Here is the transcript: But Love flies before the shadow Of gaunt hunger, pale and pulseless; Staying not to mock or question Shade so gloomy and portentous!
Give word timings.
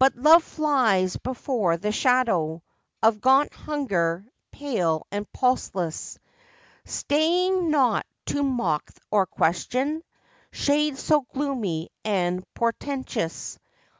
But 0.00 0.16
Love 0.16 0.42
flies 0.42 1.16
before 1.16 1.76
the 1.76 1.92
shadow 1.92 2.60
Of 3.04 3.20
gaunt 3.20 3.54
hunger, 3.54 4.26
pale 4.50 5.06
and 5.12 5.32
pulseless; 5.32 6.18
Staying 6.84 7.70
not 7.70 8.04
to 8.26 8.42
mock 8.42 8.90
or 9.12 9.26
question 9.26 10.02
Shade 10.50 10.98
so 10.98 11.20
gloomy 11.20 11.88
and 12.04 12.44
portentous! 12.52 13.60